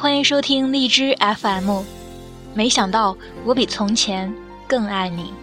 [0.00, 1.82] 欢迎收听荔枝 FM。
[2.54, 3.14] 没想到
[3.44, 4.34] 我比从前
[4.66, 5.34] 更爱你。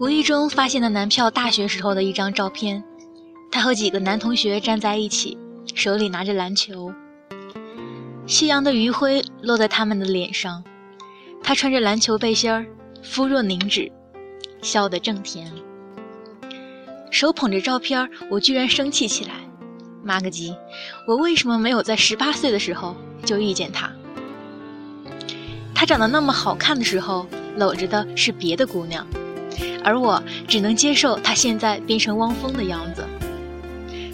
[0.00, 2.82] 无意中发现了男票大学时候的一张照片，
[3.52, 5.38] 他和几个男同学站在一起，
[5.72, 6.92] 手里拿着篮球。
[8.26, 10.64] 夕阳的余晖落在他们的脸上，
[11.44, 12.66] 他穿着篮球背心儿，
[13.04, 13.92] 肤若凝脂，
[14.62, 15.50] 笑得正甜。
[17.10, 19.32] 手捧着照片，我居然生气起来，
[20.02, 20.54] 妈个鸡！
[21.06, 23.92] 我为什么没有在十八岁的时候就遇见他？
[25.74, 29.06] 他长得那么好看的时候，搂着的是别的姑娘。
[29.84, 33.04] 而我只能接受他现在变成汪峰的样子，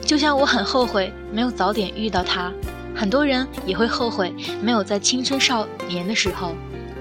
[0.00, 2.50] 就像我很后悔没有早点遇到他，
[2.96, 6.54] 很多人也会后悔没有在青春少年的时候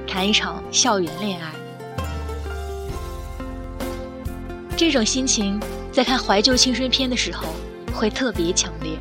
[0.06, 1.52] 谈一场校园恋爱。
[4.80, 5.60] 这种心情
[5.92, 7.48] 在看怀旧青春片的时候
[7.94, 8.98] 会特别强烈。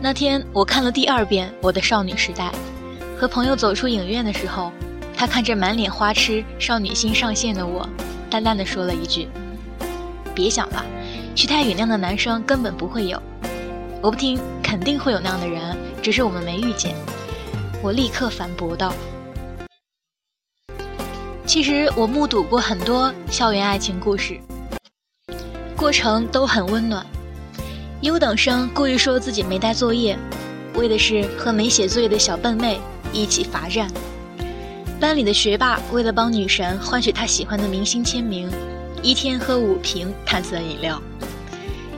[0.00, 2.50] 那天我看了第二遍《我的少女时代》。
[3.18, 4.72] 和朋友走出影院的时候，
[5.14, 7.86] 他看着满脸花痴、少女心上线的我，
[8.30, 9.28] 淡淡的说了一句
[10.34, 10.82] ：“别想了，
[11.36, 13.22] 徐太宇那样的男生根本不会有。”
[14.00, 16.94] 我不听，肯定会有那样的人，只是我们没遇见。
[17.82, 18.94] 我立刻反驳道
[21.50, 24.38] ：“其实我目睹过很多校园爱情故事，
[25.76, 27.04] 过程都很温暖。
[28.02, 30.16] 优等生故意说自己没带作业，
[30.74, 32.78] 为的是和没写作业的小笨妹。
[33.12, 33.90] 一起罚站，
[35.00, 38.48] 班里的学霸为了帮女神换取她喜欢的明星签名，
[39.02, 41.02] 一天喝五瓶碳酸饮料，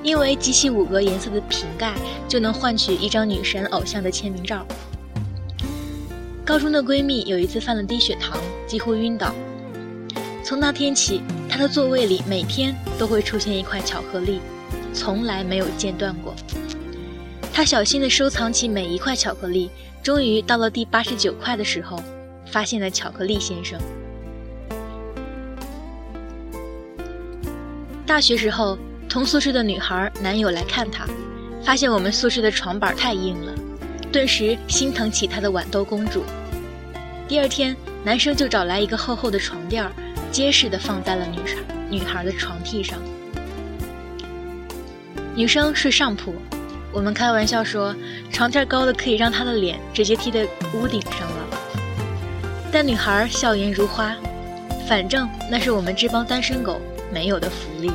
[0.02, 1.92] 因为集齐五个颜色的瓶盖
[2.26, 4.66] 就能换取一张女神偶像的签名照。
[6.44, 8.36] 高中的闺蜜有一次犯了低血糖，
[8.66, 9.32] 几乎晕倒，
[10.44, 14.40] 从那天起，她的座位里每天都会出现一块巧克力，
[14.92, 16.34] 从来没有间断过。
[17.52, 19.70] 她小心地收藏起每一块巧克力。
[20.02, 22.02] 终于到了第八十九块的时候，
[22.50, 23.78] 发现了巧克力先生。
[28.04, 28.76] 大学时候，
[29.08, 31.06] 同宿舍的女孩男友来看她，
[31.62, 33.54] 发现我们宿舍的床板太硬了，
[34.12, 36.22] 顿时心疼起她的豌豆公主。
[37.26, 37.74] 第二天，
[38.04, 39.90] 男生就找来一个厚厚的床垫，
[40.30, 41.56] 结实的放在了女孩
[41.88, 42.98] 女孩的床屉上。
[45.34, 46.34] 女生睡上铺。
[46.92, 47.96] 我们开玩笑说，
[48.30, 51.48] 床垫高的可以让她的脸直接贴在屋顶上了。
[52.70, 54.14] 但女孩笑颜如花，
[54.86, 56.78] 反正那是我们这帮单身狗
[57.10, 57.90] 没有的福利。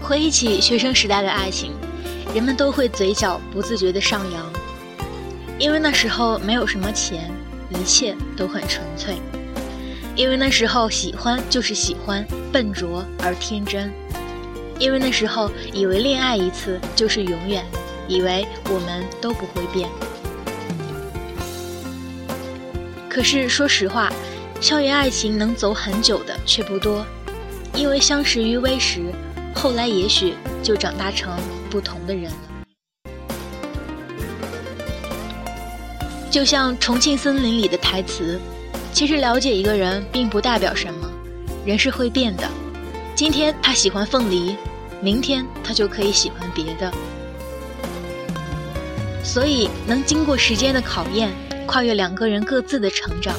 [0.00, 1.72] 回忆起学生时代的爱情，
[2.34, 4.52] 人们都会嘴角不自觉地上扬，
[5.56, 7.30] 因为那时候没有什么钱，
[7.70, 9.18] 一切都很纯粹。
[10.16, 13.92] 因为那时候喜欢就是喜欢，笨拙而天真。
[14.80, 17.64] 因为那时候以为恋爱一次就是永远，
[18.08, 19.88] 以为我们都不会变。
[23.08, 24.12] 可是说实话，
[24.60, 27.06] 校园爱情能走很久的却不多，
[27.74, 29.02] 因为相识于微时，
[29.54, 30.34] 后来也许
[30.64, 31.32] 就长大成
[31.74, 32.30] 不同的人。
[36.30, 38.38] 就像《重庆森林》里的台词，
[38.92, 41.10] 其实了解一个人并不代表什么，
[41.66, 42.48] 人是会变的。
[43.16, 44.56] 今天他喜欢凤梨，
[45.00, 46.92] 明天他就可以喜欢别的。
[49.24, 51.32] 所以，能经过时间的考验，
[51.66, 53.34] 跨越两个人各自的成长，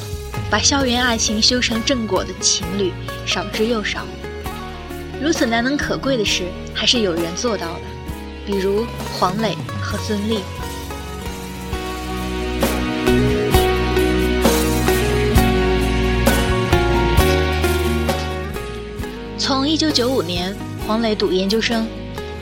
[0.51, 2.91] 把校园爱情修成正果的情侣
[3.25, 4.05] 少之又少。
[5.21, 6.43] 如此难能可贵的事，
[6.73, 7.81] 还是有人做到的，
[8.45, 8.85] 比如
[9.17, 10.39] 黄磊和孙俪。
[19.37, 20.55] 从一九九五年，
[20.87, 21.87] 黄磊读研究生，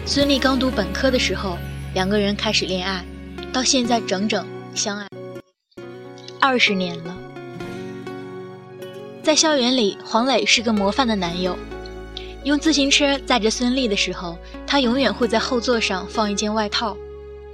[0.05, 1.57] 孙俪刚读本科的时候，
[1.93, 3.03] 两个人开始恋爱，
[3.53, 4.45] 到现在整整
[4.75, 5.07] 相爱
[6.41, 7.17] 二十年了。
[9.21, 11.57] 在校园里，黄磊是个模范的男友。
[12.43, 14.37] 用自行车载着孙俪的时候，
[14.73, 16.97] 他永远会在后座上放一件外套，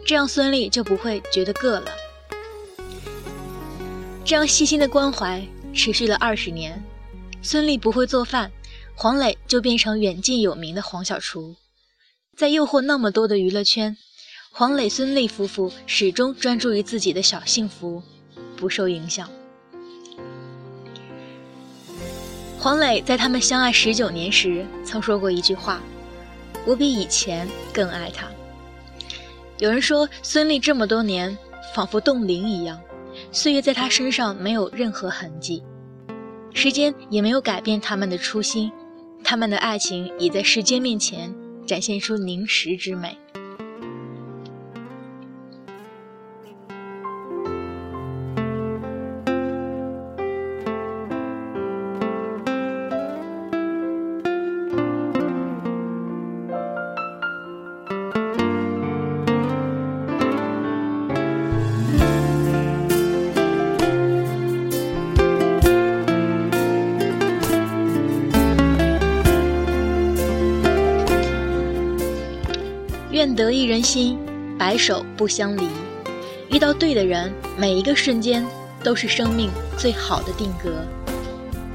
[0.05, 1.91] 这样孙俪就不会觉得硌了。
[4.23, 6.81] 这样细心的关怀持续了二十年。
[7.41, 8.49] 孙俪不会做饭。
[8.95, 11.57] 黄磊就变成远近有名的黄小厨，
[12.37, 13.97] 在诱惑那么多的娱乐圈，
[14.53, 18.01] 黄磊孙俪夫妇始终专注于自己的小幸福，
[18.55, 19.29] 不受影响。
[22.57, 25.81] 黄磊在他们相爱十九年时曾说过一句话
[26.69, 28.27] ：“我比以前更爱他。”
[29.57, 31.35] 有人说孙俪这么多年
[31.73, 32.79] 仿佛冻龄一样，
[33.31, 35.63] 岁月在她身上没有任何痕迹，
[36.53, 38.71] 时间也没有改变他们的初心，
[39.23, 41.33] 他们的爱情也在时间面前
[41.65, 43.17] 展现出凝时之美。
[73.19, 74.17] 愿得一人心，
[74.57, 75.67] 白首不相离。
[76.49, 78.45] 遇到对的人，每一个瞬间
[78.81, 80.71] 都是生命最好的定格，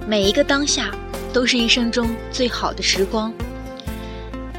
[0.08, 0.90] 每一个当下
[1.34, 3.30] 都是一生中最好的时光。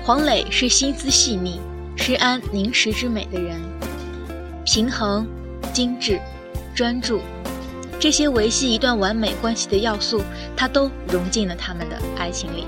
[0.03, 1.59] 黄磊是心思细腻、
[1.95, 3.59] 施安凝实之美的人，
[4.63, 5.27] 平衡、
[5.73, 6.21] 精致、
[6.75, 7.19] 专注，
[7.99, 10.21] 这些维系一段完美关系的要素，
[10.55, 12.67] 他都融进了他们的爱情里。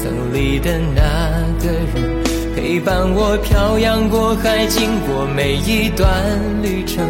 [0.00, 2.22] 曾里的那个人，
[2.54, 6.08] 陪伴我漂洋过海，经过每一段
[6.62, 7.04] 旅程。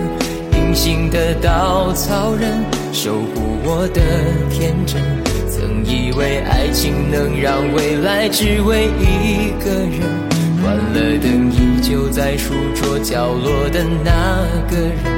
[0.53, 4.01] 隐形的稻草人，守护我的
[4.49, 5.03] 天真。
[5.51, 10.01] 曾以为爱情能让未来只为一个人，
[10.63, 15.18] 关了灯依旧在书桌角落的那个人。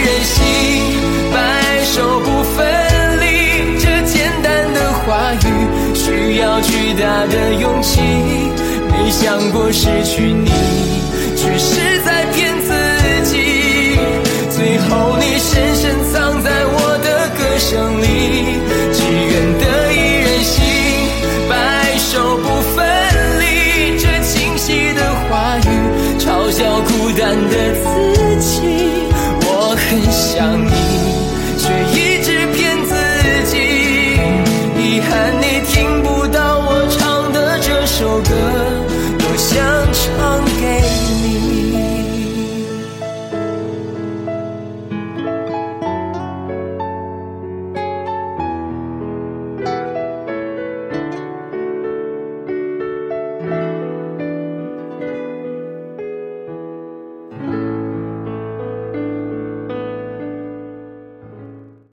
[6.99, 8.01] 大的勇气。
[8.91, 10.49] 没想过失去你，
[11.35, 12.10] 却是在